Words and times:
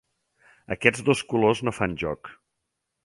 Aquests 0.75 1.05
dos 1.09 1.21
colors 1.33 1.61
no 1.69 1.75
fan 1.81 1.95
joc. 2.05 2.33